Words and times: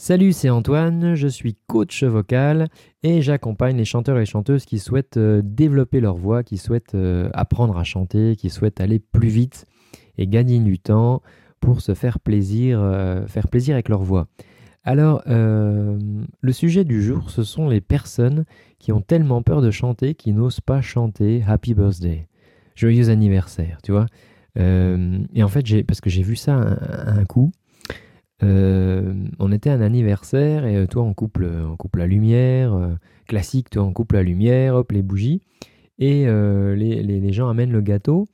Salut, 0.00 0.32
c'est 0.32 0.48
Antoine, 0.48 1.16
je 1.16 1.26
suis 1.26 1.56
coach 1.66 2.04
vocal 2.04 2.68
et 3.02 3.20
j'accompagne 3.20 3.76
les 3.76 3.84
chanteurs 3.84 4.16
et 4.20 4.26
chanteuses 4.26 4.64
qui 4.64 4.78
souhaitent 4.78 5.16
euh, 5.16 5.42
développer 5.44 5.98
leur 5.98 6.14
voix, 6.14 6.44
qui 6.44 6.56
souhaitent 6.56 6.94
euh, 6.94 7.28
apprendre 7.34 7.76
à 7.76 7.82
chanter, 7.82 8.36
qui 8.36 8.48
souhaitent 8.48 8.80
aller 8.80 9.00
plus 9.00 9.28
vite 9.28 9.66
et 10.16 10.28
gagner 10.28 10.60
du 10.60 10.78
temps 10.78 11.20
pour 11.58 11.80
se 11.80 11.94
faire 11.94 12.20
plaisir, 12.20 12.78
euh, 12.80 13.26
faire 13.26 13.48
plaisir 13.48 13.74
avec 13.74 13.88
leur 13.88 14.04
voix. 14.04 14.28
Alors, 14.84 15.20
le 15.26 16.52
sujet 16.52 16.84
du 16.84 17.02
jour, 17.02 17.30
ce 17.30 17.42
sont 17.42 17.68
les 17.68 17.80
personnes 17.80 18.44
qui 18.78 18.92
ont 18.92 19.00
tellement 19.00 19.42
peur 19.42 19.60
de 19.60 19.72
chanter 19.72 20.14
qu'ils 20.14 20.36
n'osent 20.36 20.60
pas 20.60 20.80
chanter 20.80 21.42
Happy 21.46 21.74
Birthday, 21.74 22.28
joyeux 22.76 23.10
anniversaire, 23.10 23.80
tu 23.82 23.90
vois. 23.90 24.06
et 24.56 25.42
en 25.42 25.48
fait, 25.48 25.82
parce 25.82 26.00
que 26.00 26.08
j'ai 26.08 26.22
vu 26.22 26.36
ça 26.36 26.54
un 26.54 27.24
coup, 27.26 27.52
euh, 28.44 29.14
on 29.40 29.50
était 29.50 29.70
à 29.70 29.74
un 29.74 29.80
anniversaire 29.80 30.64
et 30.64 30.76
euh, 30.76 30.86
toi 30.86 31.02
on 31.02 31.12
coupe, 31.12 31.42
on 31.42 31.76
coupe 31.76 31.96
la 31.96 32.06
lumière, 32.06 32.72
euh, 32.72 32.94
classique, 33.26 33.70
toi 33.70 33.82
on 33.82 33.92
coupe 33.92 34.12
la 34.12 34.22
lumière, 34.22 34.76
hop 34.76 34.92
les 34.92 35.02
bougies, 35.02 35.42
et 35.98 36.26
les, 36.26 37.32
gens 37.32 37.48
amènent 37.48 37.72
le 37.72 37.80
gâteau. 37.80 38.26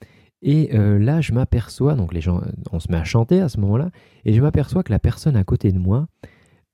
Et 0.42 0.76
là 0.76 1.22
je 1.22 1.32
m'aperçois, 1.32 1.94
donc 1.94 2.12
les 2.12 2.20
gens, 2.20 2.42
on 2.70 2.78
se 2.78 2.90
met 2.90 2.98
à 2.98 3.04
chanter 3.04 3.40
à 3.40 3.48
ce 3.48 3.58
moment-là, 3.60 3.90
et 4.26 4.34
je 4.34 4.42
m'aperçois 4.42 4.82
que 4.82 4.92
la 4.92 4.98
personne 4.98 5.36
à 5.36 5.44
côté 5.44 5.72
de 5.72 5.78
moi, 5.78 6.06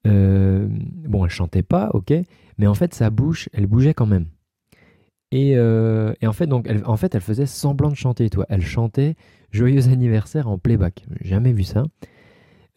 bon 0.05 1.25
elle 1.25 1.31
chantait 1.31 1.63
pas, 1.63 1.91
ok, 1.95 2.13
mais 2.59 2.67
en 2.67 2.75
fait 2.75 2.93
sa 2.93 3.11
bouche, 3.11 3.49
elle 3.53 3.67
bougeait 3.67 3.95
quand 3.95 4.07
même. 4.07 4.27
Et, 5.31 5.57
en 5.57 6.33
fait 6.33 6.49
donc, 6.49 6.67
elle, 6.69 6.83
en 6.85 6.97
fait 6.97 7.15
elle 7.15 7.21
faisait 7.21 7.47
semblant 7.47 7.91
de 7.91 7.95
chanter, 7.95 8.29
toi, 8.29 8.45
elle 8.49 8.63
chantait 8.63 9.15
joyeux 9.53 9.89
anniversaire 9.89 10.49
en 10.49 10.59
playback, 10.59 11.05
jamais 11.21 11.53
vu 11.53 11.63
ça. 11.63 11.85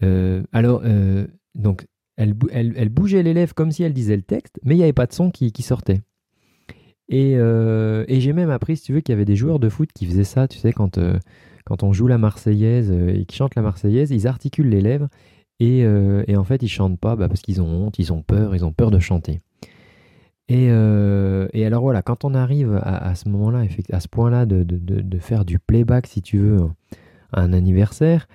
Euh, 0.03 0.43
alors, 0.51 0.81
euh, 0.83 1.25
donc, 1.55 1.87
elle, 2.17 2.33
bougeait 2.89 3.23
les 3.23 3.33
lèvres 3.33 3.55
comme 3.55 3.71
si 3.71 3.83
elle 3.83 3.93
disait 3.93 4.15
le 4.15 4.21
texte, 4.21 4.59
mais 4.63 4.75
il 4.75 4.77
n'y 4.77 4.83
avait 4.83 4.93
pas 4.93 5.07
de 5.07 5.13
son 5.13 5.31
qui, 5.31 5.51
sortait. 5.61 6.01
Euh, 7.11 8.05
et, 8.07 8.19
j'ai 8.19 8.33
même 8.33 8.49
appris, 8.49 8.77
si 8.77 8.83
tu 8.83 8.93
veux, 8.93 9.01
qu'il 9.01 9.13
y 9.13 9.15
avait 9.15 9.25
des 9.25 9.35
joueurs 9.35 9.59
de 9.59 9.69
foot 9.69 9.89
qui 9.93 10.05
faisaient 10.05 10.23
ça, 10.23 10.47
tu 10.47 10.59
sais, 10.59 10.73
quand, 10.73 10.99
quand 11.65 11.83
on 11.83 11.93
joue 11.93 12.07
la 12.07 12.17
Marseillaise 12.17 12.91
et 12.91 13.25
qu'ils 13.25 13.37
chantent 13.37 13.55
la 13.55 13.61
Marseillaise, 13.61 14.11
ils 14.11 14.27
articulent 14.27 14.69
les 14.69 14.81
lèvres 14.81 15.07
et, 15.59 15.85
en 15.87 16.43
fait, 16.43 16.61
ils 16.61 16.69
chantent 16.69 16.99
pas 16.99 17.15
bah, 17.15 17.27
parce 17.27 17.41
qu'ils 17.41 17.61
ont 17.61 17.67
honte, 17.67 17.97
ils 17.97 18.11
ont 18.13 18.21
peur, 18.21 18.55
ils 18.55 18.65
ont 18.65 18.73
peur 18.73 18.91
de 18.91 18.99
chanter. 18.99 19.41
Et, 20.49 20.69
alors 20.69 21.81
voilà, 21.81 22.01
quand 22.01 22.25
on 22.25 22.33
arrive 22.35 22.79
à, 22.83 23.15
ce 23.15 23.29
moment-là, 23.29 23.63
à 23.91 23.99
ce 23.99 24.07
point-là 24.07 24.45
de, 24.45 24.63
de, 24.63 25.19
faire 25.19 25.45
du 25.45 25.57
playback, 25.57 26.07
si 26.07 26.21
tu 26.21 26.37
veux, 26.37 26.59
à 27.31 27.41
un 27.41 27.53
anniversaire, 27.53 28.27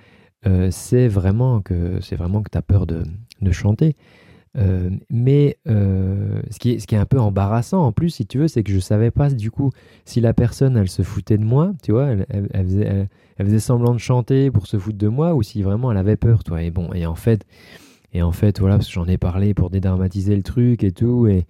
euh, 0.45 0.69
c'est 0.71 1.07
vraiment 1.07 1.61
que 1.61 1.99
c'est 2.01 2.15
vraiment 2.15 2.41
que 2.41 2.49
tu 2.49 2.57
as 2.57 2.61
peur 2.61 2.85
de, 2.87 3.03
chanter. 3.51 3.95
Euh, 4.57 4.89
mais 5.09 5.57
euh, 5.67 6.41
ce, 6.49 6.57
qui 6.57 6.71
est, 6.71 6.79
ce 6.79 6.87
qui 6.87 6.95
est 6.95 6.97
un 6.97 7.05
peu 7.05 7.19
embarrassant 7.19 7.85
en 7.85 7.91
plus, 7.91 8.09
si 8.09 8.25
tu 8.25 8.39
veux, 8.39 8.47
c'est 8.47 8.63
que 8.63 8.71
je 8.71 8.79
savais 8.79 9.11
pas 9.11 9.29
du 9.29 9.51
coup 9.51 9.69
si 10.05 10.21
la 10.21 10.33
personne 10.33 10.75
elle 10.75 10.89
se 10.89 11.03
foutait 11.03 11.37
de 11.37 11.43
moi, 11.43 11.73
tu 11.83 11.91
vois, 11.91 12.07
elle, 12.07 12.25
faisait, 12.65 13.07
elle, 13.37 13.45
faisait, 13.45 13.59
semblant 13.59 13.93
de 13.93 13.99
chanter 13.99 14.49
pour 14.49 14.65
se 14.65 14.77
foutre 14.79 14.97
de 14.97 15.07
moi 15.07 15.35
ou 15.35 15.43
si 15.43 15.61
vraiment 15.61 15.91
elle 15.91 15.97
avait 15.97 16.17
peur, 16.17 16.43
toi. 16.43 16.63
Et 16.63 16.71
bon, 16.71 16.91
et 16.93 17.05
en 17.05 17.15
fait, 17.15 17.45
et 18.13 18.23
en 18.23 18.31
fait, 18.31 18.59
voilà, 18.59 18.75
parce 18.77 18.87
que 18.87 18.93
j'en 18.93 19.07
ai 19.07 19.17
parlé 19.17 19.53
pour 19.53 19.69
dédramatiser 19.69 20.35
le 20.35 20.43
truc 20.43 20.83
et 20.83 20.91
tout, 20.91 21.27
et, 21.27 21.45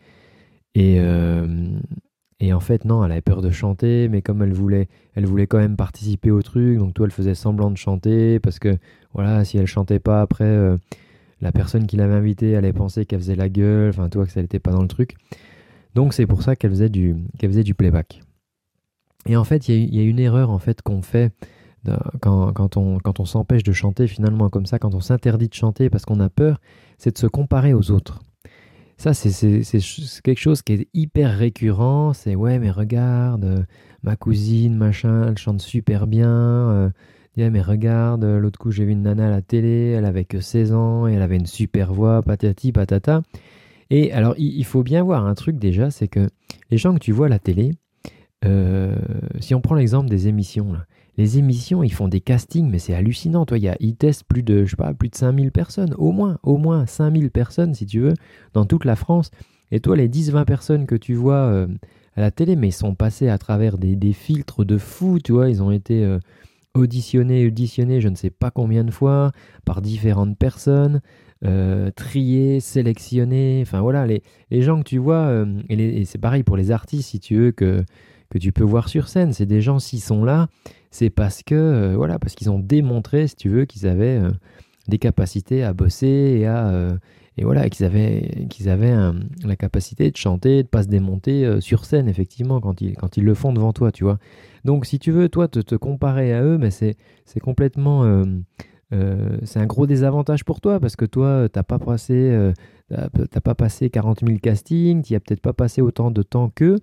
et 2.40 2.54
en 2.54 2.59
fait, 2.59 2.86
non, 2.86 3.04
elle 3.04 3.12
avait 3.12 3.22
peur 3.22 3.42
de 3.42 3.52
chanter, 3.52 4.08
mais 4.08 4.22
comme 4.22 4.42
elle 4.42 4.54
voulait, 4.54 4.88
elle 5.16 5.26
voulait 5.26 5.48
quand 5.48 5.58
même 5.58 5.76
participer 5.76 6.32
au 6.32 6.42
truc, 6.42 6.78
donc 6.78 6.94
toi, 6.94 7.06
elle 7.06 7.12
faisait 7.12 7.36
semblant 7.36 7.70
de 7.70 7.78
chanter, 7.78 8.40
parce 8.40 8.59
que, 8.59 8.78
voilà, 9.14 9.44
si 9.44 9.58
elle 9.58 9.66
chantait 9.66 10.00
pas 10.00 10.22
après, 10.22 10.45
euh, 10.45 10.78
la 11.42 11.52
personne 11.52 11.86
qui 11.86 11.98
l'avait 11.98 12.14
invitée 12.14 12.56
allait 12.56 12.73
penser 12.73 13.06
qu'elle 13.06 13.20
faisait 13.20 13.36
la 13.36 13.50
gueule, 13.50 13.90
enfin, 13.90 14.08
toi, 14.08 14.26
que 14.26 14.32
ça 14.32 14.42
n'était 14.42 14.60
pas 14.60 14.72
dans 14.72 14.82
le 14.82 14.88
truc. 14.88 15.16
Donc, 15.95 16.14
c'est 16.14 16.27
pour 16.27 16.42
ça 16.42 16.55
qu'elle 16.55 16.72
faisait, 16.72 16.89
du, 16.89 17.17
faisait 17.42 17.64
du 17.64 17.73
playback. 17.73 18.22
Et 19.26 19.36
en 19.36 19.44
fait, 19.44 19.67
il 19.67 19.94
y, 19.94 20.00
a 20.00 20.04
une 20.04 20.20
erreur, 20.20 20.50
en 20.50 20.60
fait, 20.60 20.82
qu'on 20.82 21.02
fait 21.02 21.33
quand, 22.21 22.54
quand, 22.54 22.77
on, 22.77 23.00
quand 23.00 23.20
on 23.20 23.26
s'empêche 23.26 23.64
de 23.64 23.73
chanter, 23.73 24.08
finalement, 24.08 24.50
comme 24.50 24.66
ça, 24.66 24.80
quand 24.80 24.95
on 24.95 25.02
s'interdit 25.02 25.50
de 25.50 25.54
chanter 25.54 25.89
parce 25.89 26.06
qu'on 26.06 26.20
a 26.20 26.30
peur, 26.30 26.60
c'est 26.98 27.14
de 27.14 27.17
se 27.17 27.27
comparer 27.27 27.73
aux 27.73 27.92
autres. 27.92 28.21
Ça, 28.99 29.14
c'est 29.14 29.61
quelque 30.26 30.37
chose 30.37 30.61
qui 30.61 30.73
est 30.73 30.87
hyper 30.93 31.37
récurrent. 31.37 32.11
C'est 32.11 32.36
ouais, 32.36 32.60
mais 32.60 32.70
regarde, 32.70 33.45
euh, 33.45 33.64
ma 34.04 34.17
cousine, 34.17 34.76
machin, 34.76 35.30
elle 35.30 35.37
chante 35.37 35.61
super 35.61 36.05
bien. 36.05 36.30
Euh, 36.30 36.89
mais 37.38 37.61
regarde, 37.61 38.26
euh, 38.26 38.39
l'autre 38.39 38.59
coup, 38.59 38.71
j'ai 38.71 38.83
vu 38.83 38.92
une 38.92 39.04
nana 39.04 39.27
à 39.27 39.30
la 39.30 39.42
télé, 39.42 39.92
elle 39.92 40.04
avait 40.04 40.26
que 40.26 40.42
16 40.42 40.73
ans 40.73 41.08
et 41.08 41.14
elle 41.14 41.21
avait 41.21 41.38
une 41.38 41.45
super 41.45 41.93
voix, 41.93 42.21
patati 42.21 42.73
patata. 42.73 43.21
Et 43.89 44.11
alors, 44.11 44.36
il, 44.38 44.65
faut 44.65 44.83
bien 44.83 45.02
voir 45.02 45.26
un 45.26 45.33
truc 45.33 45.58
déjà, 45.58 45.92
c'est 45.92 46.09
que 46.09 46.27
les 46.70 46.77
gens 46.77 46.93
que 46.93 46.99
tu 46.99 47.14
vois 47.14 47.27
à 47.27 47.30
la 47.30 47.39
télé, 47.39 47.71
si 49.39 49.55
on 49.55 49.61
prend 49.61 49.76
l'exemple 49.76 50.09
des 50.09 50.27
émissions, 50.27 50.73
là, 50.73 50.86
les 51.20 51.38
émissions, 51.38 51.84
ils 51.84 51.92
font 51.92 52.08
des 52.08 52.22
castings, 52.22 52.70
mais 52.70 52.80
c'est 52.80 52.94
hallucinant. 52.94 53.46
Toi, 53.46 53.58
y 53.58 53.68
a, 53.68 53.76
ils 53.82 53.98
testent 53.98 54.24
plus 54.24 54.42
de, 54.42 54.64
je 54.64 54.70
sais 54.70 54.78
pas, 54.78 54.94
plus 54.94 55.10
de 55.10 55.16
5000 55.16 55.52
personnes, 55.52 55.94
au 55.98 56.14
moins, 56.14 56.40
au 56.44 56.56
moins 56.56 56.86
5000 56.86 57.30
personnes, 57.30 57.74
si 57.74 57.86
tu 57.86 58.00
veux, 58.00 58.14
dans 58.54 58.64
toute 58.64 58.86
la 58.86 58.96
France. 58.96 59.30
Et 59.70 59.82
toi, 59.82 59.98
les 59.98 60.08
10-20 60.08 60.46
personnes 60.46 60.86
que 60.86 60.96
tu 60.96 61.16
vois 61.16 61.36
euh, 61.36 61.68
à 62.16 62.22
la 62.22 62.32
télé, 62.32 62.56
mais 62.56 62.70
ils 62.70 62.72
sont 62.72 62.96
passés 62.96 63.28
à 63.28 63.38
travers 63.38 63.78
des, 63.78 64.14
filtres 64.14 64.64
de 64.64 64.78
fou, 64.78 65.20
tu 65.22 65.34
vois, 65.34 65.50
ils 65.50 65.62
ont 65.62 65.72
été 65.72 66.06
euh, 66.06 66.20
auditionnés, 66.74 67.46
auditionnés, 67.46 68.00
je 68.00 68.08
ne 68.08 68.16
sais 68.16 68.30
pas 68.30 68.50
combien 68.50 68.86
de 68.86 68.92
fois, 68.92 69.34
par 69.66 69.82
différentes 69.82 70.38
personnes, 70.38 71.02
euh, 71.44 71.92
triés, 71.92 72.62
sélectionnés, 72.62 73.60
enfin 73.62 73.82
voilà, 73.82 74.08
les, 74.08 74.22
gens 74.62 74.80
que 74.80 74.88
tu 74.88 75.00
vois, 75.00 75.46
et, 75.68 75.74
et 76.00 76.06
c'est 76.06 76.18
pareil 76.18 76.44
pour 76.44 76.56
les 76.56 76.72
artistes, 76.72 77.10
si 77.10 77.20
tu 77.20 77.36
veux, 77.36 77.52
que, 77.52 77.84
que 78.30 78.38
tu 78.38 78.54
peux 78.54 78.64
voir 78.64 78.88
sur 78.88 79.10
scène, 79.10 79.34
c'est 79.34 79.46
des 79.46 79.62
gens, 79.62 79.80
s'ils 79.80 80.02
sont 80.02 80.24
là, 80.24 80.48
c'est 80.92 81.10
parce 81.10 81.44
que 81.44 81.55
euh, 81.55 81.95
voilà, 81.95 82.20
parce 82.20 82.36
qu'ils 82.36 82.50
ont 82.50 82.60
démontré, 82.60 83.27
si 83.27 83.36
tu 83.36 83.50
veux, 83.50 83.66
qu'ils 83.66 83.88
avaient 83.88 84.20
euh, 84.20 84.32
des 84.88 84.98
capacités 84.98 85.64
à 85.64 85.73
bosser 85.73 86.08
et 86.39 86.48
à 86.48 86.70
euh, 86.70 86.98
et 87.38 87.44
voilà, 87.44 87.70
qu'ils 87.70 87.86
avaient 87.86 88.48
qu'ils 88.50 88.67
avaient 88.67 88.94
la 89.45 89.55
capacité 89.55 90.11
de 90.11 90.17
chanter, 90.17 90.64
de 90.64 90.67
pas 90.67 90.83
se 90.83 90.89
démonter 90.89 91.61
sur 91.61 91.86
scène 91.86 92.10
effectivement 92.10 92.60
quand 92.60 92.82
ils 92.82 92.98
quand 92.98 93.16
ils 93.16 93.23
le 93.23 93.33
font 93.33 93.54
devant 93.54 93.72
toi, 93.72 93.94
tu 93.94 94.04
vois. 94.04 94.17
Donc 94.66 94.86
si 94.86 95.00
tu 95.00 95.11
veux 95.11 95.30
toi 95.30 95.48
te, 95.48 95.76
comparer 95.77 96.33
à 96.33 96.44
eux, 96.44 96.58
mais 96.58 96.70
c'est 96.70 96.98
c'est 97.23 97.39
complètement 97.39 98.04
c'est 98.92 99.60
un 99.60 99.66
gros 99.67 99.88
désavantage 99.88 100.44
pour 100.44 100.60
toi 100.60 100.82
parce 100.82 100.98
que 100.98 101.06
toi, 101.06 101.48
t'as 101.48 101.64
pas 101.64 101.80
passé, 101.80 102.52
t'as 102.89 103.39
pas 103.42 103.56
passé 103.56 103.89
40 103.89 104.26
000 104.26 104.39
castings, 104.39 105.02
tu 105.04 105.16
as 105.16 105.21
peut-être 105.21 105.39
pas 105.39 105.54
passé 105.54 105.82
autant 105.82 106.11
de 106.11 106.23
temps 106.23 106.50
qu'eux, 106.54 106.80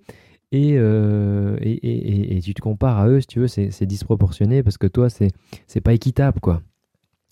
euh, 0.53 1.57
et, 1.61 1.71
et, 1.71 2.37
et, 2.37 2.41
tu 2.41 2.53
te 2.53 2.61
compares 2.61 2.97
à 2.97 3.07
eux, 3.07 3.19
si 3.19 3.27
tu 3.27 3.39
veux, 3.39 3.47
c'est 3.47 3.85
disproportionné 3.85 4.63
parce 4.63 4.77
que 4.77 4.87
toi, 4.87 5.07
c'est 5.09 5.81
pas 5.81 5.93
équitable, 5.93 6.39
quoi. 6.39 6.61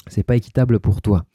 C'est 0.07 0.23
pas 0.23 0.35
équitable 0.35 0.79
pour 0.79 1.01
toi. 1.01 1.25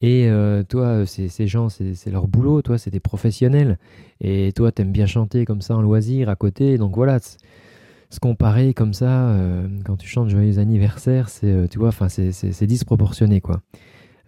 Et 0.00 0.28
euh, 0.28 0.64
toi, 0.64 1.06
ces 1.06 1.46
gens, 1.46 1.68
c'est 1.68 2.10
leur 2.10 2.26
boulot, 2.26 2.60
toi, 2.62 2.76
c'est 2.76 2.90
des 2.90 3.00
professionnels. 3.00 3.78
Et 4.20 4.52
toi, 4.52 4.72
t'aimes 4.72 4.90
bien 4.90 5.06
chanter 5.06 5.44
comme 5.44 5.62
ça 5.62 5.76
en 5.76 5.82
loisir 5.82 6.28
à 6.28 6.34
côté. 6.34 6.76
Donc 6.76 6.96
voilà, 6.96 7.20
se 7.20 8.20
comparer 8.20 8.74
comme 8.74 8.92
ça, 8.92 9.28
euh, 9.30 9.68
quand 9.84 9.96
tu 9.96 10.08
chantes 10.08 10.28
Joyeux 10.28 10.58
anniversaire, 10.58 11.28
c'est, 11.28 11.68
tu 11.68 11.78
vois, 11.78 11.92
c'est 12.08 12.66
disproportionné, 12.66 13.40
quoi. 13.40 13.62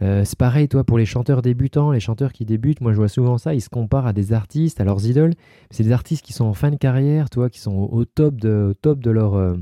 Euh, 0.02 0.24
c'est 0.24 0.38
pareil, 0.38 0.68
toi, 0.68 0.84
pour 0.84 0.98
les 0.98 1.06
chanteurs 1.06 1.42
débutants, 1.42 1.92
les 1.92 2.00
chanteurs 2.00 2.32
qui 2.32 2.44
débutent, 2.44 2.80
moi 2.80 2.92
je 2.92 2.96
vois 2.96 3.08
souvent 3.08 3.38
ça, 3.38 3.54
ils 3.54 3.60
se 3.60 3.68
comparent 3.68 4.06
à 4.06 4.12
des 4.12 4.32
artistes, 4.32 4.80
à 4.80 4.84
leurs 4.84 5.06
idoles. 5.06 5.34
C'est 5.70 5.84
des 5.84 5.92
artistes 5.92 6.24
qui 6.24 6.32
sont 6.32 6.44
en 6.44 6.54
fin 6.54 6.70
de 6.70 6.76
carrière, 6.76 7.30
toi, 7.30 7.48
qui 7.48 7.60
sont 7.60 7.88
au 7.90 8.04
top 8.04 8.36
de, 8.36 8.74
top 8.82 9.00
de, 9.00 9.10
leur, 9.10 9.34
euh, 9.34 9.54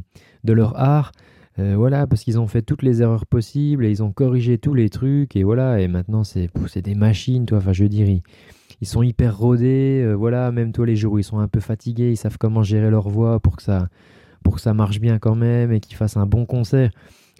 de 0.45 0.53
leur 0.53 0.79
art. 0.79 1.13
Euh, 1.59 1.75
voilà, 1.77 2.07
parce 2.07 2.23
qu'ils 2.23 2.41
ont 2.41 2.47
fait 2.47 2.63
toutes 2.63 2.83
les 2.83 3.03
erreurs 3.03 3.27
possibles 3.27 3.85
et 3.85 3.91
ils 3.91 4.03
ont 4.03 4.11
corrigé 4.11 4.57
tous 4.57 4.73
les 4.73 4.89
trucs. 4.89 5.37
Et 5.37 5.43
voilà, 5.43 5.81
et 5.81 5.89
maintenant 5.89 6.25
c'est 6.25 6.49
des 6.83 6.95
machines, 6.95 7.45
toi, 7.45 7.59
enfin 7.59 7.75
je 7.75 7.85
dirais. 7.85 8.23
Ils 8.81 8.89
sont 8.89 9.03
hyper 9.03 9.37
rodés, 9.37 10.13
voilà, 10.17 10.51
même 10.51 10.73
toi 10.73 10.87
les 10.87 10.97
jours 10.97 11.13
où 11.13 11.19
ils 11.19 11.25
sont 11.25 11.39
un 11.39 11.47
peu 11.47 11.61
fatigués, 11.61 12.11
ils 12.11 12.17
savent 12.17 12.39
comment 12.39 12.63
gérer 12.63 12.91
leur 12.91 13.09
voix 13.09 13.39
pour 13.39 13.57
que 13.57 13.63
ça, 13.63 13.89
pour 14.43 14.57
que 14.57 14.61
ça 14.61 14.75
marche 14.75 14.99
bien 14.99 15.19
quand 15.19 15.37
même 15.37 15.73
et 15.73 15.79
qu'ils 15.79 15.97
fassent 15.97 16.17
un 16.17 16.27
bon 16.27 16.47
concert. 16.47 16.91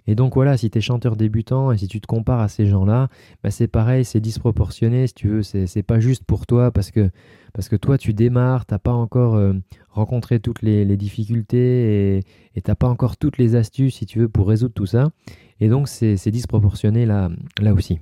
Et 0.07 0.15
donc 0.15 0.35
voilà, 0.35 0.57
si 0.57 0.69
tu 0.69 0.77
es 0.77 0.81
chanteur 0.81 1.15
débutant 1.15 1.71
et 1.71 1.77
si 1.77 1.87
tu 1.87 2.01
te 2.01 2.07
compares 2.07 2.41
à 2.41 2.47
ces 2.47 2.65
gens-là, 2.65 3.07
bah 3.43 3.51
c'est 3.51 3.67
pareil, 3.67 4.03
c'est 4.03 4.19
disproportionné, 4.19 5.07
si 5.07 5.13
tu 5.13 5.29
veux, 5.29 5.43
c'est 5.43 5.83
pas 5.83 5.99
juste 5.99 6.25
pour 6.25 6.45
toi 6.45 6.71
parce 6.71 6.91
que, 6.91 7.09
parce 7.53 7.69
que 7.69 7.75
toi 7.75 7.97
tu 7.97 8.13
démarres, 8.13 8.65
t'as 8.65 8.79
pas 8.79 8.91
encore 8.91 9.35
euh, 9.35 9.53
rencontré 9.89 10.39
toutes 10.39 10.61
les, 10.61 10.97
difficultés 10.97 12.19
et 12.55 12.61
t'as 12.61 12.75
pas 12.75 12.87
encore 12.87 13.17
toutes 13.17 13.37
les 13.37 13.55
astuces, 13.55 13.95
si 13.95 14.05
tu 14.05 14.19
veux, 14.19 14.29
pour 14.29 14.47
résoudre 14.47 14.73
tout 14.73 14.85
ça. 14.85 15.11
Et 15.59 15.69
donc 15.69 15.87
c'est 15.87 16.31
disproportionné 16.31 17.05
là, 17.05 17.29
là 17.61 17.73
aussi. 17.73 17.99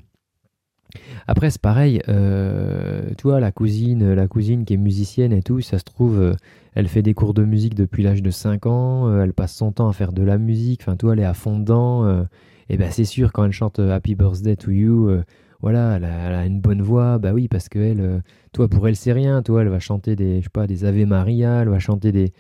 Après, 1.27 1.49
c'est 1.49 1.61
pareil, 1.61 2.01
euh, 2.09 3.09
tu 3.17 3.23
vois, 3.23 3.39
la 3.39 3.51
cousine, 3.51 4.13
la 4.13 4.27
cousine 4.27 4.65
qui 4.65 4.73
est 4.73 4.77
musicienne 4.77 5.33
et 5.33 5.41
tout, 5.41 5.61
ça 5.61 5.79
se 5.79 5.83
trouve, 5.83 6.19
euh, 6.19 6.33
elle 6.75 6.88
fait 6.88 7.01
des 7.01 7.13
cours 7.13 7.33
de 7.33 7.43
musique 7.43 7.75
depuis 7.75 8.03
l'âge 8.03 8.21
de 8.21 8.31
5 8.31 8.65
ans, 8.65 9.07
euh, 9.07 9.23
elle 9.23 9.33
passe 9.33 9.55
son 9.55 9.71
temps 9.71 9.88
à 9.88 9.93
faire 9.93 10.13
de 10.13 10.23
la 10.23 10.38
musique, 10.38 10.81
enfin, 10.81 10.95
toi, 10.95 11.13
elle 11.13 11.19
est 11.19 11.25
à 11.25 11.33
fond 11.33 11.59
dedans. 11.59 12.25
et 12.69 12.77
ben, 12.77 12.89
c'est 12.91 13.05
sûr, 13.05 13.31
quand 13.31 13.45
elle 13.45 13.51
chante 13.51 13.79
Happy 13.79 14.15
Birthday 14.15 14.55
to 14.55 14.71
You 14.71 15.21
voilà, 15.61 15.97
elle 15.97 16.05
a, 16.05 16.45
une 16.45 16.59
bonne 16.59 16.81
voix, 16.81 17.19
bah 17.19 17.33
oui, 17.33 17.47
parce 17.47 17.69
que 17.69 17.77
elle, 17.77 18.23
toi, 18.51 18.67
pour 18.67 18.88
elle, 18.88 18.95
c'est 18.95 19.13
rien, 19.13 19.43
toi, 19.43 19.61
elle 19.61 19.67
va 19.67 19.79
chanter 19.79 20.15
des, 20.15 20.39
je 20.39 20.45
sais 20.45 20.49
pas, 20.49 20.65
des 20.65 20.85
Ave 20.85 21.05
Maria, 21.05 21.61
elle 21.61 21.69
va 21.69 21.77
chanter 21.77 22.11
des, 22.11 22.33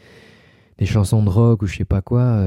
des 0.81 0.87
chansons 0.87 1.21
de 1.21 1.29
rock 1.29 1.61
ou 1.61 1.67
je 1.67 1.77
sais 1.77 1.85
pas 1.85 2.01
quoi, 2.01 2.43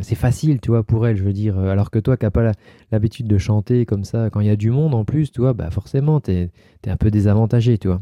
c'est 0.00 0.14
facile, 0.14 0.60
tu 0.60 0.70
vois, 0.70 0.84
pour 0.84 1.08
elle, 1.08 1.16
je 1.16 1.24
veux 1.24 1.32
dire. 1.32 1.58
Alors 1.58 1.90
que 1.90 1.98
toi, 1.98 2.16
qui 2.16 2.24
n'as 2.24 2.30
pas 2.30 2.52
l'habitude 2.92 3.26
de 3.26 3.36
chanter 3.36 3.84
comme 3.84 4.04
ça, 4.04 4.30
quand 4.30 4.38
il 4.38 4.46
y 4.46 4.50
a 4.50 4.54
du 4.54 4.70
monde 4.70 4.94
en 4.94 5.04
plus, 5.04 5.32
tu 5.32 5.40
vois, 5.40 5.54
bah 5.54 5.72
forcément, 5.72 6.20
tu 6.20 6.30
es, 6.30 6.50
un 6.86 6.96
peu 6.96 7.10
désavantagé, 7.10 7.76
tu 7.78 7.88
vois. 7.88 8.00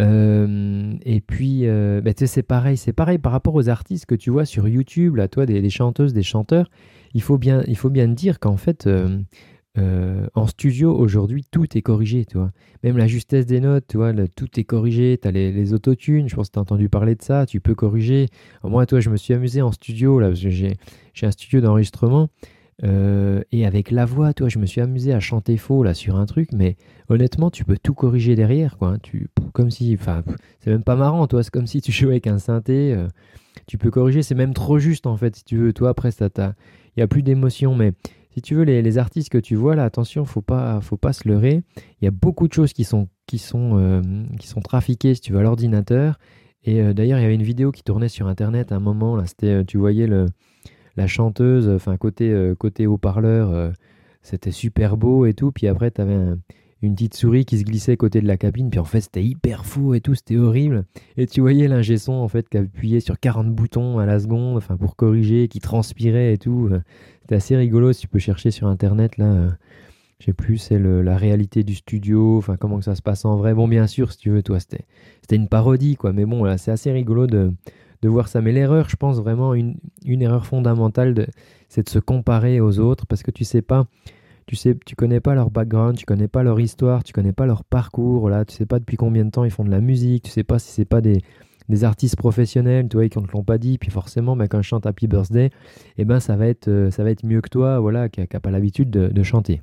Euh, 0.00 0.94
et 1.04 1.20
puis, 1.20 1.66
euh, 1.66 2.00
bah, 2.00 2.12
c'est 2.16 2.42
pareil, 2.42 2.78
c'est 2.78 2.94
pareil 2.94 3.18
par 3.18 3.32
rapport 3.32 3.54
aux 3.54 3.68
artistes 3.68 4.06
que 4.06 4.14
tu 4.14 4.30
vois 4.30 4.46
sur 4.46 4.66
YouTube, 4.66 5.16
là, 5.16 5.28
toi, 5.28 5.44
des, 5.44 5.68
chanteuses, 5.68 6.14
des 6.14 6.22
chanteurs. 6.22 6.70
Il 7.12 7.20
faut 7.20 7.36
bien, 7.36 7.64
il 7.66 7.76
faut 7.76 7.90
bien 7.90 8.08
dire 8.08 8.40
qu'en 8.40 8.56
fait, 8.56 8.88
euh, 9.78 10.26
en 10.34 10.46
studio 10.46 10.96
aujourd'hui, 10.96 11.44
tout 11.50 11.76
est 11.76 11.82
corrigé, 11.82 12.24
tu 12.24 12.38
vois. 12.38 12.50
Même 12.82 12.96
la 12.96 13.06
justesse 13.06 13.46
des 13.46 13.60
notes, 13.60 13.84
tu 13.88 13.96
vois, 13.96 14.12
tout 14.34 14.48
est 14.58 14.64
corrigé. 14.64 15.18
Tu 15.20 15.28
as 15.28 15.30
les, 15.30 15.52
les 15.52 15.72
autotunes, 15.72 16.28
je 16.28 16.34
pense 16.34 16.48
que 16.48 16.54
tu 16.54 16.58
as 16.58 16.62
entendu 16.62 16.88
parler 16.88 17.14
de 17.14 17.22
ça, 17.22 17.46
tu 17.46 17.60
peux 17.60 17.74
corriger. 17.74 18.28
moi, 18.62 18.86
toi, 18.86 19.00
je 19.00 19.10
me 19.10 19.16
suis 19.16 19.34
amusé 19.34 19.62
en 19.62 19.72
studio, 19.72 20.20
là, 20.20 20.28
parce 20.28 20.42
que 20.42 20.50
j'ai 20.50 20.76
un 21.22 21.30
studio 21.30 21.60
d'enregistrement. 21.60 22.28
Euh, 22.84 23.40
et 23.52 23.64
avec 23.64 23.90
la 23.90 24.04
voix, 24.04 24.34
toi, 24.34 24.48
je 24.48 24.58
me 24.58 24.66
suis 24.66 24.80
amusé 24.80 25.12
à 25.12 25.20
chanter 25.20 25.56
faux 25.56 25.82
là 25.82 25.94
sur 25.94 26.16
un 26.16 26.26
truc, 26.26 26.50
mais 26.52 26.76
honnêtement, 27.08 27.50
tu 27.50 27.64
peux 27.64 27.78
tout 27.82 27.94
corriger 27.94 28.36
derrière, 28.36 28.76
quoi. 28.76 28.88
Hein. 28.88 28.98
Tu, 29.02 29.28
comme 29.52 29.70
si, 29.70 29.96
enfin, 29.98 30.22
c'est 30.60 30.70
même 30.70 30.82
pas 30.82 30.96
marrant, 30.96 31.26
toi. 31.26 31.42
C'est 31.42 31.50
comme 31.50 31.66
si 31.66 31.80
tu 31.80 31.92
jouais 31.92 32.12
avec 32.12 32.26
un 32.26 32.38
synthé. 32.38 32.92
Euh, 32.92 33.08
tu 33.66 33.78
peux 33.78 33.90
corriger, 33.90 34.22
c'est 34.22 34.34
même 34.34 34.54
trop 34.54 34.78
juste 34.78 35.06
en 35.06 35.16
fait, 35.16 35.36
si 35.36 35.44
tu 35.44 35.56
veux. 35.56 35.72
Toi, 35.72 35.88
après, 35.90 36.10
ça 36.10 36.28
il 36.96 37.00
y 37.00 37.02
a 37.02 37.06
plus 37.06 37.22
d'émotion, 37.22 37.74
mais 37.74 37.92
si 38.36 38.42
tu 38.42 38.54
veux, 38.54 38.64
les, 38.64 38.98
artistes 38.98 39.30
que 39.30 39.38
tu 39.38 39.56
vois 39.56 39.74
là, 39.74 39.84
attention, 39.84 40.24
faut 40.24 40.42
pas, 40.42 40.80
faut 40.80 40.96
pas 40.96 41.12
se 41.12 41.26
leurrer. 41.28 41.62
Il 42.00 42.04
y 42.04 42.08
a 42.08 42.10
beaucoup 42.10 42.46
de 42.48 42.52
choses 42.52 42.72
qui 42.72 42.84
sont, 42.84 43.08
qui 43.26 43.38
sont, 43.38 43.78
euh, 43.78 44.02
qui 44.38 44.46
sont 44.46 44.60
trafiquées, 44.60 45.14
si 45.14 45.20
tu 45.22 45.32
veux, 45.32 45.38
à 45.38 45.42
l'ordinateur. 45.42 46.18
Et 46.64 46.82
d'ailleurs, 46.94 47.18
il 47.18 47.22
y 47.22 47.24
avait 47.24 47.34
une 47.34 47.42
vidéo 47.42 47.72
qui 47.72 47.82
tournait 47.82 48.08
sur 48.08 48.26
Internet 48.26 48.72
à 48.72 48.76
un 48.76 48.80
moment. 48.80 49.16
Là, 49.16 49.24
c'était, 49.26 49.64
tu 49.64 49.78
voyais 49.78 50.06
le 50.06 50.26
la 50.96 51.06
chanteuse, 51.06 51.68
enfin 51.68 51.96
côté, 51.96 52.30
euh, 52.30 52.54
côté 52.54 52.86
haut-parleur, 52.86 53.50
euh, 53.50 53.70
c'était 54.22 54.50
super 54.50 54.96
beau 54.96 55.26
et 55.26 55.34
tout. 55.34 55.52
Puis 55.52 55.68
après, 55.68 55.90
tu 55.90 56.00
avais 56.00 56.18
une 56.82 56.94
petite 56.94 57.14
souris 57.14 57.44
qui 57.44 57.58
se 57.58 57.64
glissait 57.64 57.96
côté 57.96 58.20
de 58.20 58.26
la 58.26 58.36
cabine. 58.36 58.70
Puis 58.70 58.78
en 58.78 58.84
fait, 58.84 59.00
c'était 59.00 59.24
hyper 59.24 59.64
fou 59.64 59.94
et 59.94 60.00
tout, 60.00 60.14
c'était 60.14 60.36
horrible. 60.36 60.84
Et 61.16 61.26
tu 61.26 61.40
voyais 61.40 61.68
l'ingé 61.68 61.96
son 61.96 62.12
en 62.12 62.28
fait 62.28 62.48
qui 62.48 62.58
appuyait 62.58 63.00
sur 63.00 63.18
40 63.18 63.48
boutons 63.48 63.98
à 63.98 64.06
la 64.06 64.20
seconde, 64.20 64.56
enfin 64.56 64.76
pour 64.76 64.96
corriger, 64.96 65.48
qui 65.48 65.60
transpirait 65.60 66.34
et 66.34 66.38
tout. 66.38 66.70
C'était 67.22 67.36
assez 67.36 67.56
rigolo 67.56 67.92
si 67.92 68.02
tu 68.02 68.08
peux 68.08 68.18
chercher 68.18 68.50
sur 68.50 68.68
internet 68.68 69.16
là. 69.16 69.26
Euh, 69.26 69.50
je 70.18 70.26
sais 70.26 70.32
plus, 70.32 70.56
c'est 70.56 70.78
la 70.78 71.16
réalité 71.16 71.62
du 71.62 71.74
studio, 71.74 72.38
enfin 72.38 72.56
comment 72.56 72.78
que 72.78 72.84
ça 72.84 72.94
se 72.94 73.02
passe 73.02 73.26
en 73.26 73.36
vrai. 73.36 73.52
Bon, 73.52 73.68
bien 73.68 73.86
sûr, 73.86 74.12
si 74.12 74.18
tu 74.18 74.30
veux, 74.30 74.42
toi, 74.42 74.58
c'était 74.60 74.86
une 75.30 75.46
parodie, 75.48 75.96
quoi. 75.96 76.14
Mais 76.14 76.24
bon, 76.24 76.42
là, 76.42 76.56
c'est 76.56 76.70
assez 76.70 76.90
rigolo 76.90 77.26
de, 77.26 77.52
de 78.00 78.08
voir 78.08 78.28
ça. 78.28 78.40
Mais 78.40 78.52
l'erreur, 78.52 78.88
je 78.88 78.96
pense 78.96 79.18
vraiment, 79.18 79.52
une, 79.52 79.76
une 80.04 80.22
erreur 80.22 80.46
fondamentale, 80.46 81.28
c'est 81.68 81.84
de 81.84 81.90
se 81.90 81.98
comparer 81.98 82.60
aux 82.60 82.78
autres 82.78 83.06
parce 83.06 83.22
que 83.22 83.30
tu 83.30 83.44
sais 83.44 83.60
pas, 83.60 83.86
tu 84.46 84.54
sais, 84.54 84.76
tu 84.86 84.94
connais 84.94 85.20
pas 85.20 85.34
leur 85.34 85.50
background, 85.50 85.96
tu 85.96 86.04
connais 86.04 86.28
pas 86.28 86.42
leur 86.42 86.60
histoire, 86.60 87.02
tu 87.02 87.12
connais 87.12 87.32
pas 87.32 87.46
leur 87.46 87.64
parcours, 87.64 88.30
là, 88.30 88.44
tu 88.44 88.54
sais 88.54 88.66
pas 88.66 88.78
depuis 88.78 88.96
combien 88.96 89.24
de 89.24 89.30
temps 89.30 89.44
ils 89.44 89.50
font 89.50 89.64
de 89.64 89.70
la 89.70 89.80
musique, 89.80 90.24
tu 90.24 90.30
sais 90.30 90.44
pas 90.44 90.58
si 90.58 90.70
c'est 90.70 90.84
pas 90.84 91.00
des, 91.00 91.22
artistes 91.82 92.16
professionnels, 92.16 92.88
tu 92.88 92.96
vois, 92.96 93.08
qui 93.08 93.18
ne 93.18 93.26
l'ont 93.26 93.42
pas 93.42 93.58
dit, 93.58 93.76
puis 93.76 93.90
forcément, 93.90 94.36
ben, 94.36 94.46
quand 94.46 94.62
je 94.62 94.68
chante 94.68 94.86
Happy 94.86 95.08
Birthday, 95.08 95.50
eh 95.98 96.04
ben, 96.04 96.20
ça, 96.20 96.36
va 96.36 96.46
être, 96.46 96.68
euh, 96.68 96.90
mieux 97.24 97.40
que 97.40 97.48
toi, 97.48 97.80
voilà, 97.80 98.08
qui 98.08 98.20
n'a 98.20 98.40
pas 98.40 98.52
l'habitude 98.52 98.88
de, 98.88 99.22
chanter. 99.24 99.60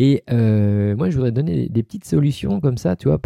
Et 0.00 0.24
euh, 0.32 0.96
moi, 0.96 1.10
je 1.10 1.14
voudrais 1.14 1.30
donner 1.30 1.68
des 1.68 1.82
petites 1.84 2.04
solutions 2.04 2.60
comme 2.60 2.76
ça, 2.76 2.96
tu 2.96 3.06
vois, 3.08 3.20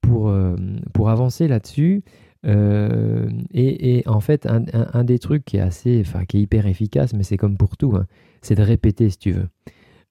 pour, 0.00 0.28
euh, 0.28 0.54
pour 0.94 1.10
avancer 1.10 1.48
là-dessus. 1.48 2.04
Euh, 2.46 3.28
et, 3.52 4.02
en 4.06 4.20
fait, 4.20 4.46
un, 4.46 5.04
des 5.04 5.18
trucs 5.18 5.44
qui 5.44 5.56
est 5.56 5.60
assez, 5.60 6.02
enfin, 6.06 6.24
qui 6.24 6.38
est 6.38 6.40
hyper 6.40 6.66
efficace, 6.66 7.12
mais 7.14 7.22
c'est 7.22 7.36
comme 7.36 7.56
pour 7.56 7.76
tout, 7.76 7.94
hein, 7.96 8.06
c'est 8.42 8.54
de 8.54 8.62
répéter 8.62 9.10
si 9.10 9.18
tu 9.18 9.32
veux. 9.32 9.48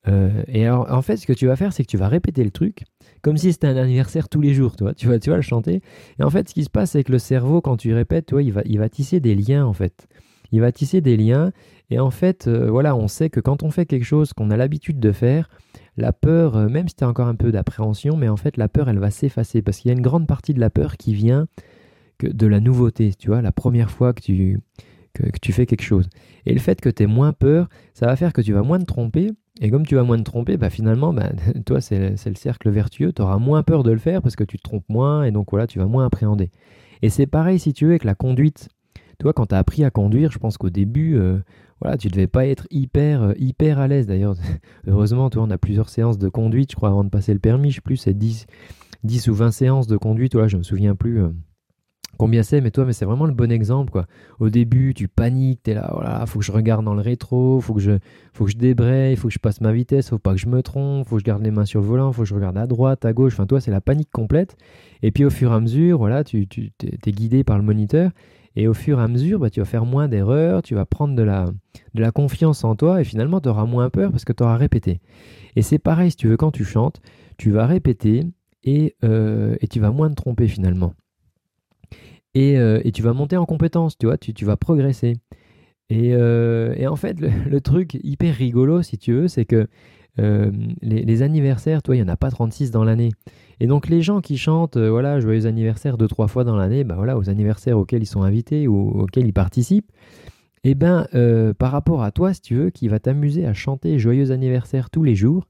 Euh, 0.08 0.44
et 0.48 0.66
alors, 0.66 0.92
en 0.92 1.02
fait, 1.02 1.18
ce 1.18 1.28
que 1.28 1.34
tu 1.34 1.48
vas 1.48 1.56
faire, 1.56 1.74
c'est 1.74 1.84
que 1.84 1.90
tu 1.90 1.98
vas 1.98 2.08
répéter 2.08 2.44
le 2.44 2.52
truc 2.52 2.84
comme 3.22 3.38
si 3.38 3.52
c'était 3.52 3.68
un 3.68 3.78
anniversaire 3.78 4.30
tous 4.30 4.42
les 4.42 4.54
jours, 4.54 4.76
tu 4.76 4.84
vois. 4.84 4.94
Tu 4.94 5.08
vas, 5.08 5.20
tu 5.20 5.30
vas 5.30 5.36
le 5.36 5.42
chanter. 5.42 5.82
Et 6.20 6.24
en 6.24 6.30
fait, 6.30 6.48
ce 6.48 6.54
qui 6.54 6.64
se 6.64 6.70
passe, 6.70 6.92
c'est 6.92 7.04
que 7.04 7.12
le 7.12 7.20
cerveau, 7.20 7.62
quand 7.62 7.76
tu 7.76 7.94
répètes, 7.94 8.28
tu 8.28 8.42
il 8.42 8.54
va, 8.54 8.62
il 8.66 8.80
va 8.80 8.90
tisser 8.90 9.20
des 9.20 9.36
liens, 9.36 9.66
en 9.66 9.74
fait. 9.74 10.08
Il 10.52 10.62
va 10.62 10.72
tisser 10.72 11.02
des 11.02 11.18
liens. 11.18 11.52
Et 11.90 12.00
en 12.00 12.12
fait, 12.12 12.48
euh, 12.48 12.70
voilà, 12.70 12.96
on 12.96 13.08
sait 13.08 13.30
que 13.30 13.40
quand 13.40 13.64
on 13.64 13.72
fait 13.72 13.86
quelque 13.86 14.06
chose 14.06 14.34
qu'on 14.34 14.50
a 14.50 14.58
l'habitude 14.58 15.00
de 15.00 15.12
faire, 15.12 15.50
la 15.98 16.14
peur, 16.14 16.70
même 16.70 16.88
si 16.88 16.96
tu 16.96 17.04
as 17.04 17.10
encore 17.10 17.28
un 17.28 17.36
peu 17.36 17.52
d'appréhension, 17.52 18.16
mais 18.16 18.30
en 18.30 18.38
fait, 18.38 18.56
la 18.56 18.70
peur, 18.70 18.88
elle 18.88 19.00
va 19.00 19.10
s'effacer 19.10 19.62
parce 19.62 19.80
qu'il 19.80 19.90
y 19.90 19.94
a 19.94 19.98
une 19.98 20.04
grande 20.04 20.28
partie 20.28 20.54
de 20.54 20.60
la 20.60 20.70
peur 20.70 20.96
qui 20.96 21.14
vient 21.14 21.48
de 22.26 22.48
la 22.48 22.60
nouveauté, 22.60 23.14
tu 23.14 23.28
vois, 23.28 23.42
la 23.42 23.52
première 23.52 23.92
fois 23.92 24.14
que 24.14 24.22
tu, 24.22 24.60
que, 25.14 25.40
tu 25.42 25.54
fais 25.54 25.66
quelque 25.66 25.84
chose. 25.84 26.10
Et 26.46 26.54
le 26.54 26.60
fait 26.60 26.80
que 26.82 26.90
tu 26.90 27.04
aies 27.04 27.08
moins 27.08 27.34
peur, 27.34 27.70
ça 27.94 28.08
va 28.08 28.16
faire 28.16 28.34
que 28.34 28.42
tu 28.42 28.54
vas 28.54 28.64
moins 28.64 28.80
te 28.80 28.86
tromper. 28.86 29.32
Et 29.60 29.70
comme 29.70 29.86
tu 29.86 29.96
vas 29.96 30.04
moins 30.04 30.18
te 30.18 30.24
tromper, 30.24 30.58
bah 30.58 30.70
finalement, 30.70 31.14
bah, 31.14 31.32
toi, 31.66 31.82
c'est 31.82 32.16
le 32.26 32.36
cercle 32.36 32.70
vertueux. 32.70 33.12
Tu 33.14 33.22
auras 33.22 33.38
moins 33.38 33.64
peur 33.64 33.84
de 33.84 33.92
le 33.92 33.98
faire 33.98 34.22
parce 34.22 34.36
que 34.36 34.44
tu 34.44 34.58
te 34.58 34.64
trompes 34.64 34.88
moins 34.90 35.24
et 35.24 35.32
donc 35.32 35.52
voilà, 35.52 35.68
tu 35.68 35.80
vas 35.80 35.88
moins 35.88 36.06
appréhender. 36.06 36.52
Et 37.02 37.10
c'est 37.10 37.28
pareil 37.28 37.60
si 37.60 37.74
tu 37.74 37.86
veux 37.86 37.92
avec 37.92 38.04
la 38.04 38.16
conduite. 38.16 38.70
Toi, 39.20 39.34
quand 39.34 39.48
tu 39.48 39.56
as 39.56 39.58
appris 39.58 39.84
à 39.84 39.90
conduire, 39.90 40.32
je 40.32 40.38
pense 40.38 40.58
qu'au 40.58 40.70
début, 40.70 41.16
euh, 41.16 41.40
voilà, 41.82 41.98
tu 41.98 42.08
devais 42.08 42.28
pas 42.28 42.46
être 42.46 42.68
hyper, 42.70 43.24
euh, 43.24 43.34
hyper 43.38 43.80
à 43.80 43.88
l'aise. 43.88 44.06
D'ailleurs, 44.06 44.36
heureusement, 44.88 45.30
toi, 45.30 45.44
on 45.44 45.50
a 45.50 45.58
plusieurs 45.58 45.90
séances 45.90 46.20
de 46.20 46.30
conduite, 46.30 46.72
je 46.72 46.76
crois, 46.76 46.90
avant 46.90 47.04
de 47.04 47.10
passer 47.10 47.34
le 47.34 47.40
permis. 47.40 47.72
Je 47.72 47.76
sais 47.76 47.82
plus, 47.82 47.98
c'est 47.98 48.14
10, 48.14 48.46
10 49.04 49.28
ou 49.30 49.34
20 49.34 49.52
séances 49.52 49.88
de 49.88 49.98
conduite. 49.98 50.34
Voilà, 50.34 50.48
je 50.48 50.58
me 50.58 50.64
souviens 50.64 50.96
plus. 50.96 51.24
Euh, 51.24 51.30
combien 52.18 52.44
c'est, 52.44 52.62
mais 52.62 52.72
toi, 52.72 52.86
mais 52.86 52.94
c'est 52.94 53.06
vraiment 53.06 53.26
le 53.26 53.34
bon 53.34 53.52
exemple, 53.52 53.92
quoi. 53.92 54.06
Au 54.40 54.50
début, 54.50 54.94
tu 54.94 55.08
paniques, 55.08 55.64
t'es 55.64 55.74
là, 55.74 55.90
voilà, 55.94 56.26
faut 56.26 56.40
que 56.40 56.46
je 56.46 56.52
regarde 56.52 56.84
dans 56.84 56.94
le 56.94 57.02
rétro, 57.02 57.62
faut 57.62 57.78
faut 58.34 58.46
que 58.46 58.52
je 58.52 58.58
débraye, 58.58 59.16
faut 59.16 59.28
que 59.28 59.34
je 59.34 59.40
passe 59.40 59.62
ma 59.62 59.72
vitesse, 59.72 60.10
faut 60.10 60.20
pas 60.20 60.34
que 60.34 60.40
je 60.40 60.48
me 60.48 60.62
trompe, 60.62 61.08
faut 61.08 61.16
que 61.16 61.22
je 61.22 61.26
garde 61.26 61.44
les 61.44 61.52
mains 61.52 61.66
sur 61.66 61.82
le 61.82 61.88
volant, 61.88 62.12
faut 62.12 62.24
que 62.24 62.28
je 62.28 62.36
regarde 62.36 62.58
à 62.58 62.68
droite, 62.68 63.06
à 63.06 63.14
gauche. 63.14 63.34
Enfin, 63.34 63.46
toi, 63.46 63.62
c'est 63.62 63.72
la 63.72 63.82
panique 63.82 64.12
complète. 64.12 64.58
Et 65.04 65.12
puis, 65.12 65.26
au 65.26 65.30
fur 65.30 65.52
et 65.52 65.56
à 65.56 65.60
mesure, 65.60 65.98
voilà, 65.98 66.24
tu, 66.24 66.48
tu 66.48 66.72
es 66.82 67.12
guidé 67.12 67.44
par 67.44 67.58
le 67.58 67.64
moniteur. 67.64 68.12
Et 68.58 68.68
au 68.68 68.74
fur 68.74 69.00
et 69.00 69.04
à 69.04 69.08
mesure, 69.08 69.38
bah, 69.38 69.52
tu 69.52 69.60
vas 69.60 69.68
faire 69.68 69.86
moins 69.86 70.08
d'erreurs, 70.08 70.64
tu 70.64 70.74
vas 70.74 70.88
prendre 70.88 71.16
de 71.16 71.22
la, 71.22 71.46
de 71.94 72.02
la 72.02 72.10
confiance 72.10 72.64
en 72.64 72.76
toi 72.76 73.00
et 73.00 73.04
finalement, 73.04 73.40
tu 73.40 73.50
auras 73.50 73.66
moins 73.66 73.92
peur 73.92 74.10
parce 74.10 74.26
que 74.26 74.34
tu 74.34 74.42
auras 74.42 74.58
répété. 74.58 75.00
Et 75.56 75.62
c'est 75.62 75.78
pareil, 75.78 76.10
si 76.10 76.18
tu 76.18 76.28
veux, 76.28 76.38
quand 76.38 76.50
tu 76.50 76.64
chantes, 76.64 77.00
tu 77.38 77.52
vas 77.52 77.68
répéter 77.68 78.26
et, 78.64 78.96
euh, 79.04 79.56
et 79.62 79.68
tu 79.68 79.80
vas 79.80 79.92
moins 79.92 80.10
te 80.10 80.16
tromper 80.16 80.48
finalement. 80.48 80.96
Euh, 82.38 82.82
et, 82.84 82.92
tu 82.92 83.02
vas 83.02 83.14
monter 83.14 83.38
en 83.38 83.46
compétence, 83.46 83.98
tu 83.98 84.08
tu, 84.34 84.46
vas 84.46 84.58
progresser. 84.58 85.18
Et, 85.90 86.14
euh, 86.14 86.88
en 86.88 86.96
fait, 86.96 87.18
le, 87.20 87.62
truc 87.62 87.98
hyper 88.04 88.36
rigolo, 88.36 88.82
si 88.82 88.98
tu 88.98 89.14
veux, 89.14 89.28
c'est 89.28 89.46
que 89.46 89.68
euh, 90.20 90.52
les, 90.82 91.22
anniversaires, 91.22 91.82
toi, 91.82 91.96
il 91.96 92.00
n'y 92.00 92.10
en 92.10 92.12
a 92.12 92.18
pas 92.18 92.32
36 92.32 92.72
dans 92.72 92.84
l'année. 92.84 93.12
Et 93.60 93.68
donc, 93.68 93.88
les 93.88 94.02
gens 94.02 94.22
qui 94.22 94.38
chantent, 94.38 94.78
voilà, 94.78 95.20
joyeux 95.20 95.46
anniversaire 95.46 95.98
deux, 95.98 96.08
trois 96.08 96.28
fois 96.28 96.44
dans 96.44 96.56
l'année, 96.56 96.84
bah 96.84 96.96
voilà, 96.96 97.18
aux 97.18 97.30
anniversaires 97.30 97.78
auxquels 97.78 98.04
ils 98.04 98.08
sont 98.08 98.24
invités 98.24 98.68
ou 98.68 99.02
auxquels 99.02 99.26
ils 99.26 99.34
participent, 99.34 99.92
eh 100.64 100.76
ben, 100.76 101.08
par 101.58 101.72
rapport 101.72 102.04
à 102.04 102.12
toi, 102.12 102.34
si 102.34 102.42
tu 102.42 102.56
veux, 102.56 102.70
qui 102.70 102.88
va 102.88 103.00
t'amuser 103.00 103.46
à 103.46 103.54
chanter 103.54 104.00
joyeux 104.00 104.32
anniversaire 104.32 104.90
tous 104.90 105.04
les 105.04 105.16
jours, 105.16 105.48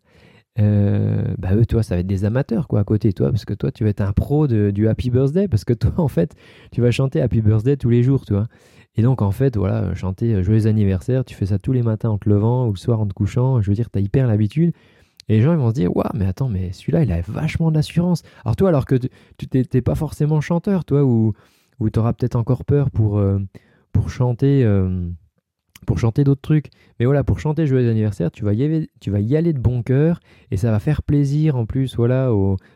euh, 0.60 1.36
bah 1.38 1.56
eux, 1.56 1.66
toi, 1.66 1.84
ça 1.84 1.96
va 1.96 2.02
être 2.02 2.08
des 2.08 2.26
amateurs 2.26 2.68
quoi 2.68 2.80
à 2.80 2.84
côté, 2.84 3.14
toi, 3.14 3.30
parce 3.30 3.46
que 3.46 3.54
toi, 3.54 3.72
tu 3.72 3.84
vas 3.84 3.90
être 3.90 4.02
un 4.02 4.14
pro 4.14 4.48
de, 4.48 4.72
du 4.72 4.88
Happy 4.88 5.10
Birthday, 5.10 5.48
parce 5.48 5.66
que 5.66 5.74
toi, 5.74 5.92
en 5.98 6.08
fait, 6.08 6.36
tu 6.72 6.82
vas 6.82 6.92
chanter 6.92 7.22
Happy 7.22 7.42
Birthday 7.42 7.78
tous 7.78 7.90
les 7.90 8.04
jours, 8.04 8.26
tu 8.26 8.34
vois. 8.34 8.48
Et 8.96 9.04
donc, 9.04 9.22
en 9.22 9.32
fait, 9.32 9.58
voilà, 9.58 9.94
chanter 9.94 10.34
euh, 10.34 10.44
Joyeux 10.44 10.66
anniversaire, 10.66 11.24
tu 11.24 11.36
fais 11.36 11.48
ça 11.48 11.60
tous 11.60 11.72
les 11.72 11.84
matins 11.84 12.10
en 12.10 12.18
te 12.18 12.28
levant 12.28 12.68
ou 12.68 12.72
le 12.72 12.78
soir 12.78 13.00
en 13.00 13.06
te 13.06 13.14
couchant, 13.14 13.62
je 13.62 13.70
veux 13.70 13.76
dire, 13.76 13.90
tu 13.92 14.00
as 14.00 14.02
hyper 14.02 14.28
l'habitude. 14.28 14.74
Et 15.30 15.38
les 15.38 15.42
gens, 15.42 15.52
ils 15.52 15.60
vont 15.60 15.70
se 15.70 15.76
dire, 15.76 15.96
waouh, 15.96 16.10
mais 16.16 16.26
attends, 16.26 16.50
mais 16.50 16.72
celui-là, 16.72 17.04
il 17.04 17.12
a 17.12 17.22
vachement 17.22 17.70
d'assurance. 17.70 18.24
Alors, 18.44 18.56
toi, 18.56 18.70
alors 18.70 18.86
que 18.86 18.96
tu 18.96 19.48
t'es 19.48 19.82
pas 19.82 19.96
forcément 19.96 20.42
chanteur, 20.42 20.86
toi, 20.86 21.04
ou, 21.04 21.34
ou 21.80 21.90
tu 21.90 22.00
auras 22.00 22.14
peut-être 22.14 22.38
encore 22.38 22.64
peur 22.66 22.90
pour, 22.90 23.20
euh, 23.20 23.40
pour 23.92 24.10
chanter 24.10 24.64
pour 25.86 26.00
chanter 26.00 26.24
d'autres 26.24 26.42
trucs. 26.42 26.70
Mais 27.00 27.06
voilà, 27.06 27.24
pour 27.24 27.40
chanter 27.40 27.68
Joyeux 27.68 27.90
anniversaire, 27.90 28.32
tu 28.32 28.44
vas 28.44 28.54
y 28.54 28.64
aller, 28.64 29.54
de 29.54 29.60
bon 29.60 29.84
cœur 29.84 30.20
et 30.52 30.58
ça 30.58 30.72
va 30.72 30.80
faire 30.80 31.04
plaisir 31.04 31.56
en 31.56 31.66
plus 31.66 31.96
voilà, 31.96 32.32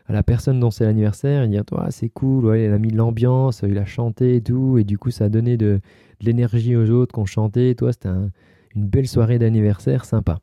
à 0.06 0.12
la 0.12 0.22
personne 0.22 0.60
dont 0.60 0.70
c'est 0.70 0.84
l'anniversaire 0.84 1.42
et 1.42 1.48
dire 1.48 1.64
toi 1.64 1.88
c'est 1.90 2.08
cool, 2.08 2.46
ouais, 2.46 2.66
il 2.66 2.72
a 2.72 2.78
mis 2.78 2.88
de 2.88 2.96
l'ambiance, 2.96 3.62
il 3.66 3.78
a 3.78 3.84
chanté 3.84 4.36
et 4.36 4.40
tout, 4.40 4.78
et 4.78 4.84
du 4.84 4.98
coup 4.98 5.10
ça 5.10 5.24
a 5.24 5.28
donné 5.28 5.56
de, 5.56 5.80
l'énergie 6.22 6.76
aux 6.76 6.90
autres 6.90 7.14
qui 7.14 7.20
ont 7.20 7.26
chanté. 7.26 7.74
Toi, 7.74 7.92
c'était 7.92 8.08
une 8.08 8.86
belle 8.86 9.08
soirée 9.08 9.38
d'anniversaire 9.38 10.04
sympa. 10.04 10.38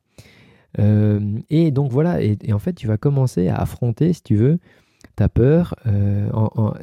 Euh, 0.78 1.38
et 1.48 1.72
donc 1.72 1.90
voilà, 1.90 2.22
et, 2.22 2.38
en 2.52 2.58
fait, 2.58 2.74
tu 2.74 2.86
vas 2.86 2.96
commencer 2.96 3.48
à 3.48 3.56
affronter, 3.56 4.12
si 4.12 4.22
tu 4.22 4.36
veux, 4.36 4.58
ta 5.20 5.28
peur, 5.28 5.74
euh, 5.86 6.30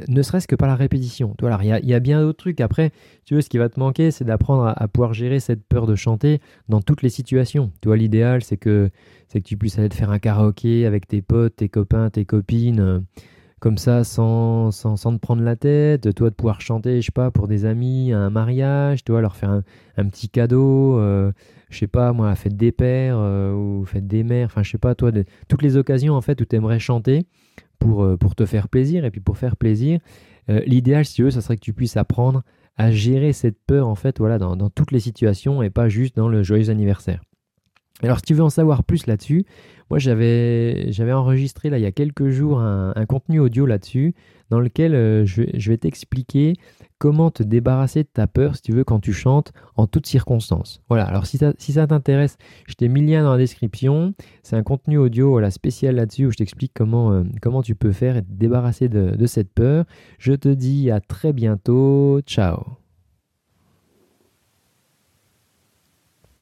ne 0.08 0.22
serait-ce 0.22 0.48
que 0.48 0.56
par 0.56 0.68
la 0.68 0.76
répétition. 0.76 1.36
il 1.42 1.66
y, 1.66 1.94
a, 1.96 2.00
bien 2.00 2.22
d'autres 2.22 2.38
trucs. 2.38 2.62
Après, 2.62 2.92
tu 3.26 3.34
veux, 3.34 3.42
ce 3.42 3.50
qui 3.50 3.58
va 3.58 3.68
te 3.68 3.80
manquer, 3.80 4.12
c'est 4.12 4.26
d'apprendre 4.26 4.72
à, 4.78 4.88
pouvoir 4.88 5.16
gérer 5.16 5.40
cette 5.40 5.66
peur 5.66 5.88
de 5.88 5.96
chanter 5.96 6.40
dans 6.70 6.80
toutes 6.80 7.02
les 7.02 7.10
situations. 7.10 7.72
Tu 7.82 7.88
vois, 7.88 7.98
l'idéal, 7.98 8.44
c'est 8.44 8.58
que, 8.58 8.92
que 9.34 9.40
tu 9.40 9.58
puisses 9.58 9.80
aller 9.80 9.90
te 9.90 9.96
faire 9.96 10.12
un 10.12 10.20
karaoké 10.20 10.86
avec 10.86 11.08
tes 11.08 11.24
potes, 11.24 11.56
tes 11.56 11.68
copains, 11.68 12.12
tes 12.12 12.26
copines, 12.26 12.80
euh, 12.80 13.00
comme 13.60 13.78
ça, 13.78 14.04
sans, 14.04 14.72
sans, 14.72 14.96
te 14.96 15.18
prendre 15.18 15.42
la 15.42 15.56
tête. 15.56 16.14
Toi, 16.14 16.30
de 16.30 16.36
pouvoir 16.36 16.62
chanter, 16.62 17.02
je 17.02 17.08
sais 17.08 17.12
pas, 17.12 17.32
pour 17.32 17.48
des 17.48 17.66
amis, 17.66 18.14
à 18.14 18.20
un 18.20 18.30
mariage, 18.30 19.04
tu 19.04 19.12
vois, 19.12 19.22
leur 19.22 19.36
faire 19.36 19.62
un, 19.98 20.06
petit 20.10 20.30
cadeau. 20.30 21.00
Euh, 21.00 21.32
je 21.70 21.80
sais 21.80 21.88
pas, 21.88 22.14
moi, 22.14 22.30
à 22.30 22.36
fête 22.36 22.56
des 22.56 22.72
pères 22.72 23.18
ou 23.18 23.84
fête 23.86 24.08
des 24.08 24.24
mères. 24.24 24.46
Enfin, 24.46 24.64
je 24.64 24.72
sais 24.72 24.78
pas, 24.78 24.96
toi, 24.96 25.12
toutes 25.48 25.62
les 25.62 25.76
occasions, 25.78 26.14
en 26.14 26.22
fait, 26.22 26.40
où 26.42 26.46
tu 26.46 26.56
aimerais 26.56 26.80
chanter 26.80 27.26
pour, 27.80 28.04
euh, 28.04 28.18
pour 28.18 28.36
te 28.36 28.46
faire 28.46 28.70
plaisir. 28.70 29.06
Et 29.06 29.12
puis 29.12 29.22
pour 29.22 29.38
faire 29.38 29.58
plaisir, 29.58 30.00
euh, 30.50 30.62
l'idéal, 30.66 31.06
si 31.06 31.16
tu 31.16 31.24
veux, 31.24 31.32
ça 31.32 31.42
serait 31.42 31.56
que 31.56 31.62
tu 31.62 31.74
puisses 31.74 31.98
apprendre 31.98 32.44
à 32.78 32.92
gérer 32.92 33.34
cette 33.34 33.58
peur 33.66 33.88
en 33.88 33.96
fait 33.96 34.20
voilà 34.20 34.38
dans, 34.38 34.56
dans, 34.56 34.70
toutes 34.70 34.92
les 34.92 35.00
situations 35.00 35.64
et 35.64 35.72
pas 35.72 35.90
juste 35.90 36.16
dans 36.16 36.30
le 36.30 36.44
joyeux 36.44 36.70
anniversaire. 36.70 37.24
Alors 38.04 38.18
si 38.18 38.26
tu 38.26 38.34
veux 38.36 38.44
en 38.44 38.50
savoir 38.50 38.84
plus 38.84 39.08
là-dessus, 39.08 39.46
moi 39.90 39.98
j'avais 39.98 40.92
j'avais 40.92 41.14
enregistré 41.14 41.70
là 41.70 41.80
il 41.80 41.82
y 41.82 41.88
a 41.88 41.92
quelques 41.92 42.30
jours 42.30 42.60
un, 42.60 43.06
contenu 43.08 43.40
audio 43.40 43.66
là-dessus 43.66 44.14
dans 44.50 44.60
lequel 44.60 44.94
euh, 44.94 45.26
je, 45.26 45.70
vais 45.70 45.78
t'expliquer 45.78 46.54
comment 47.00 47.32
te 47.32 47.44
débarrasser 47.44 48.04
de 48.04 48.10
ta 48.12 48.28
peur 48.28 48.56
si 48.56 48.62
tu 48.62 48.72
veux 48.72 48.84
quand 48.84 49.00
tu 49.00 49.14
chantes 49.14 49.52
en 49.76 49.88
toutes 49.88 50.06
circonstances. 50.06 50.82
Voilà, 50.90 51.04
alors 51.06 51.26
si 51.26 51.38
ça, 51.38 51.88
t'intéresse, 51.88 52.38
je 52.68 52.76
t'ai 52.76 52.88
mis 52.88 53.02
le 53.02 53.08
lien 53.08 53.24
dans 53.24 53.34
la 53.34 53.38
description. 53.38 54.14
C'est 54.44 54.56
un 54.56 54.64
contenu 54.64 54.98
audio 54.98 55.42
spécial 55.50 55.96
là-dessus 55.96 56.28
où 56.28 56.32
je 56.32 56.38
t'explique 56.38 56.72
comment, 56.74 57.12
euh, 57.12 57.24
comment 57.42 57.62
tu 57.62 57.76
peux 57.76 57.92
faire 57.92 58.16
et 58.16 58.22
te 58.22 58.32
débarrasser 58.32 58.88
de 58.90 59.26
cette 59.26 59.52
peur. 59.52 59.86
Je 60.18 60.34
te 60.34 60.50
dis 60.50 60.92
à 60.92 61.02
très 61.02 61.34
bientôt. 61.34 62.22
Ciao 62.26 62.78